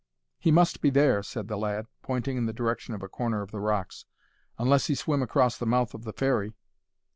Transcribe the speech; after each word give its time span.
"He 0.39 0.49
must 0.49 0.81
be 0.81 0.89
there," 0.89 1.21
said 1.21 1.47
the 1.47 1.57
lad, 1.59 1.85
pointing 2.01 2.35
in 2.35 2.47
the 2.47 2.53
direction 2.53 2.95
of 2.95 3.03
a 3.03 3.07
corner 3.07 3.43
of 3.43 3.51
the 3.51 3.59
rocks; 3.59 4.05
"unless 4.57 4.87
he 4.87 4.95
swim 4.95 5.21
across 5.21 5.59
the 5.59 5.67
mouth 5.67 5.93
of 5.93 6.05
the 6.05 6.13
ferry." 6.13 6.53